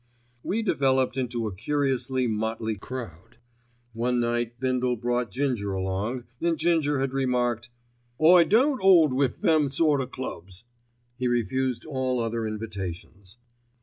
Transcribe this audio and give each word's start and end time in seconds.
We 0.41 0.63
developed 0.63 1.15
into 1.15 1.45
a 1.45 1.53
curiously 1.53 2.25
motley 2.25 2.75
crowd. 2.75 3.37
One 3.93 4.19
night 4.19 4.59
Bindle 4.59 4.95
brought 4.95 5.29
Ginger 5.29 5.73
along, 5.73 6.23
and 6.41 6.57
Ginger 6.57 6.99
had 6.99 7.13
remarked 7.13 7.69
"I 8.19 8.43
don't 8.43 8.81
'old 8.81 9.13
wiv 9.13 9.41
them 9.41 9.69
sort 9.69 10.01
o' 10.01 10.07
clubs." 10.07 10.63
He 11.19 11.27
refused 11.27 11.85
all 11.85 12.19
other 12.19 12.47
invitations. 12.47 13.37